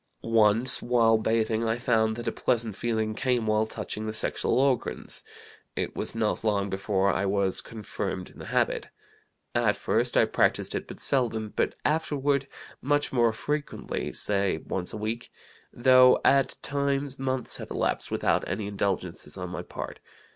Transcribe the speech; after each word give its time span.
Once 0.23 0.81
while 0.81 1.19
bathing 1.19 1.63
I 1.67 1.77
found 1.77 2.15
that 2.15 2.27
a 2.27 2.31
pleasant 2.31 2.75
feeling 2.75 3.13
came 3.13 3.45
with 3.45 3.69
touching 3.69 4.07
the 4.07 4.13
sexual 4.13 4.57
organs. 4.57 5.21
It 5.75 5.95
was 5.95 6.15
not 6.15 6.43
long 6.43 6.71
before 6.71 7.11
I 7.13 7.27
was 7.27 7.61
confirmed 7.61 8.31
in 8.31 8.39
the 8.39 8.47
habit. 8.47 8.87
At 9.53 9.75
first 9.75 10.17
I 10.17 10.25
practised 10.25 10.73
it 10.73 10.87
but 10.87 10.99
seldom, 10.99 11.53
but 11.55 11.75
afterward 11.85 12.47
much 12.81 13.13
more 13.13 13.31
frequently 13.31 14.11
(say, 14.11 14.57
once 14.65 14.91
a 14.91 14.97
week), 14.97 15.29
though 15.71 16.19
at 16.25 16.57
times 16.63 17.19
months 17.19 17.57
have 17.57 17.69
elapsed 17.69 18.09
without 18.09 18.49
any 18.49 18.65
indulgences 18.65 19.37
on 19.37 19.49
my 19.51 19.61
part. 19.61 19.99